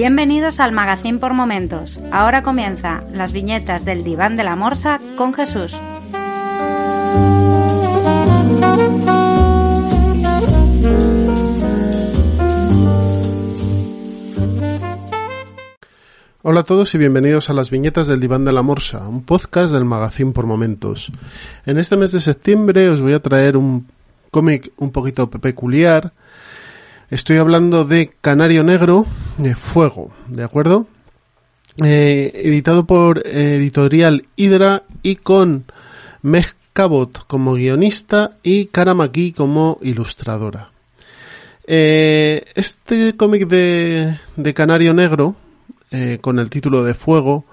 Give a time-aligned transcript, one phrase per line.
[0.00, 2.00] Bienvenidos al Magazine por Momentos.
[2.10, 5.76] Ahora comienza las viñetas del diván de la morsa con Jesús.
[16.40, 19.70] Hola a todos y bienvenidos a las viñetas del Diván de la Morsa, un podcast
[19.70, 21.12] del Magazine por Momentos.
[21.66, 23.86] En este mes de septiembre os voy a traer un
[24.30, 26.14] cómic un poquito peculiar.
[27.10, 29.04] Estoy hablando de Canario Negro,
[29.36, 30.86] de Fuego, ¿de acuerdo?
[31.84, 35.64] Eh, editado por Editorial Hydra y con
[36.22, 40.70] Meg Cabot como guionista y Karamaki como ilustradora.
[41.66, 45.34] Eh, este cómic de, de Canario Negro
[45.90, 47.44] eh, con el título de Fuego,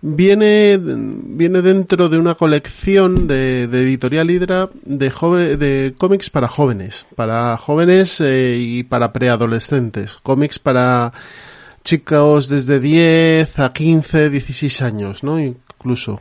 [0.00, 7.56] viene, viene dentro de una colección de, editorial Hydra de, de cómics para jóvenes, para
[7.56, 11.12] jóvenes eh, y para preadolescentes, cómics para
[11.84, 15.38] chicos desde 10 a 15, 16 años, ¿no?
[15.38, 16.20] Incluso.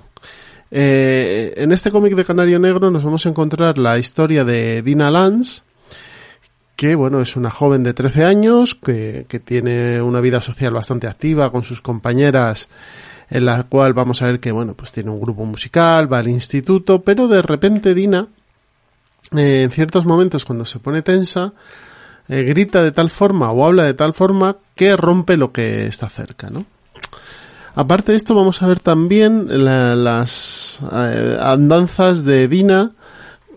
[0.72, 5.10] Eh, en este cómic de Canario Negro nos vamos a encontrar la historia de Dina
[5.10, 5.64] Lance,
[6.76, 11.08] que bueno, es una joven de 13 años, que, que tiene una vida social bastante
[11.08, 12.68] activa con sus compañeras,
[13.30, 16.28] en la cual vamos a ver que bueno, pues tiene un grupo musical, va al
[16.28, 18.28] instituto, pero de repente Dina,
[19.36, 21.54] eh, en ciertos momentos cuando se pone tensa,
[22.28, 26.10] eh, grita de tal forma o habla de tal forma que rompe lo que está
[26.10, 26.66] cerca, ¿no?
[27.76, 32.94] Aparte de esto vamos a ver también las eh, andanzas de Dina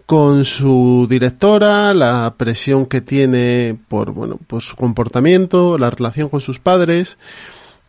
[0.06, 6.40] con su directora, la presión que tiene por, bueno, por su comportamiento, la relación con
[6.40, 7.16] sus padres.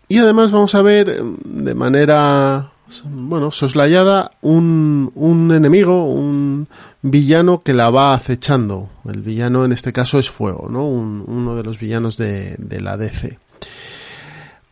[0.09, 2.71] Y además vamos a ver em, de manera,
[3.05, 6.67] bueno, soslayada un, un enemigo, un
[7.03, 8.89] villano que la va acechando.
[9.05, 10.85] El villano en este caso es Fuego, ¿no?
[10.87, 13.37] uno de los villanos de, de la DC.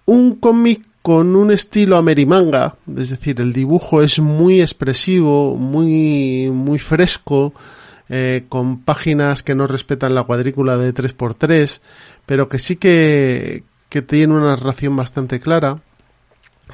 [0.08, 6.80] Un cómic con un estilo amerimanga, es decir, el dibujo es muy expresivo, muy, muy
[6.80, 7.54] fresco,
[8.10, 11.80] eh, con páginas que no respetan la cuadrícula de 3x3,
[12.26, 15.80] pero que sí que, que tiene una narración bastante clara,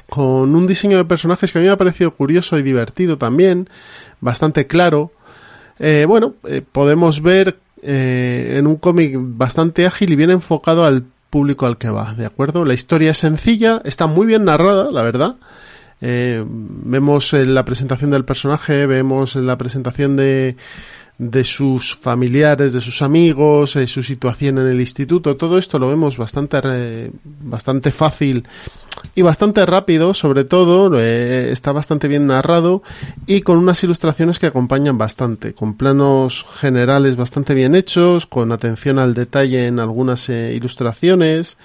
[0.08, 3.68] con un diseño de personajes que a mí me ha parecido curioso y divertido también,
[4.20, 5.12] bastante claro.
[5.78, 11.04] Eh, bueno, eh, podemos ver en un cómic bastante ágil y bien enfocado al
[11.34, 12.64] público al que va, ¿de acuerdo?
[12.64, 15.34] La historia es sencilla, está muy bien narrada, la verdad.
[16.00, 20.56] Eh, vemos en la presentación del personaje, vemos en la presentación de,
[21.18, 25.88] de sus familiares, de sus amigos, eh, su situación en el instituto, todo esto lo
[25.88, 28.44] vemos bastante, bastante fácil
[29.14, 32.82] y bastante rápido, sobre todo, eh, está bastante bien narrado
[33.26, 38.98] y con unas ilustraciones que acompañan bastante, con planos generales bastante bien hechos, con atención
[38.98, 41.56] al detalle en algunas eh, ilustraciones,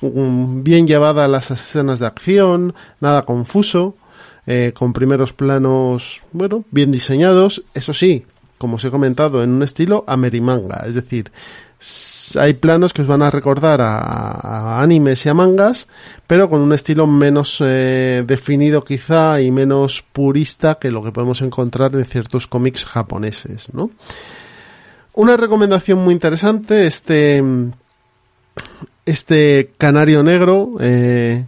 [0.00, 3.96] bien llevadas las escenas de acción, nada confuso,
[4.46, 8.26] eh, con primeros planos, bueno, bien diseñados, eso sí,
[8.58, 11.30] como os he comentado, en un estilo amerimanga, es decir,
[12.38, 15.86] hay planos que os van a recordar a, animes y a mangas,
[16.26, 21.42] pero con un estilo menos eh, definido quizá y menos purista que lo que podemos
[21.42, 23.90] encontrar en ciertos cómics japoneses, ¿no?
[25.14, 27.42] Una recomendación muy interesante, este,
[29.04, 31.44] este Canario Negro, eh,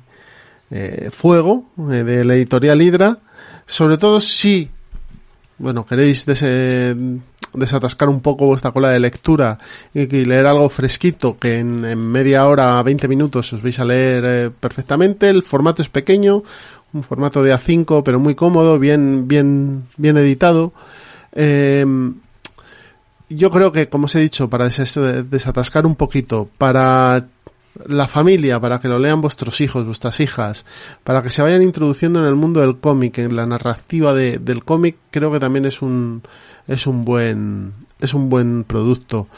[0.70, 3.18] eh, Fuego, de la editorial Hydra,
[3.66, 4.70] sobre todo si,
[5.58, 7.20] bueno, queréis de
[7.54, 9.58] desatascar un poco vuestra cola de lectura
[9.94, 14.50] y, leer algo fresquito que en, media hora, 20 minutos os vais a leer eh,
[14.50, 15.28] perfectamente.
[15.30, 16.42] El formato es pequeño,
[16.92, 20.72] un formato de A5 pero muy cómodo, bien, bien, bien editado.
[21.32, 22.14] Em,
[23.28, 27.26] yo creo que, como os he dicho, para desatascar un poquito, para
[27.86, 30.64] la familia, para que lo lean vuestros hijos, vuestras hijas,
[31.04, 34.96] para que se vayan introduciendo en el mundo del cómic, en la narrativa del cómic,
[35.10, 36.22] creo que también es un,
[36.66, 39.28] es un buen, es un buen producto.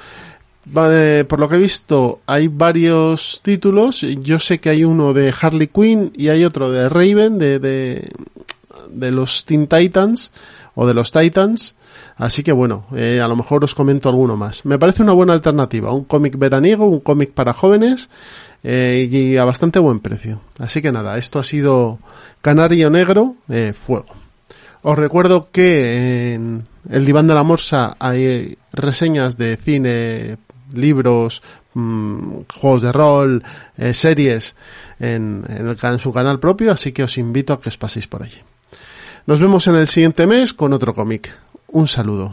[0.73, 4.02] por lo que he visto, hay varios títulos.
[4.02, 8.11] Yo sé que hay uno de Harley Quinn y hay otro de Raven, de, de,
[8.90, 10.31] de los Teen Titans
[10.75, 11.75] o de los Titans.
[12.19, 14.65] Así que bueno, eh, a lo mejor os comento alguno más.
[14.65, 15.93] Me parece una buena alternativa.
[15.93, 18.11] Un cómic veraniego, un cómic para jóvenes
[18.65, 20.41] eh, y a bastante buen precio.
[20.59, 22.00] Así que nada, esto ha sido
[22.43, 24.15] Canario Negro, eh, Fuego.
[24.82, 30.38] Os recuerdo que en el diván de la morsa hay reseñas de cine,
[30.73, 31.43] libros,
[31.75, 33.43] mm, juegos de rol,
[33.76, 34.55] eh, series
[34.99, 38.06] en, en, el, en su canal propio, así que os invito a que os paséis
[38.06, 38.38] por allí.
[39.26, 41.31] Nos vemos en el siguiente mes con otro cómic.
[41.70, 42.32] Un saludo.